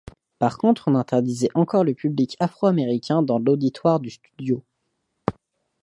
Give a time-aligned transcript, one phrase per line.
[0.39, 4.63] Par contre, on interdisait encore le public afro-américain dans l’auditoire du studio.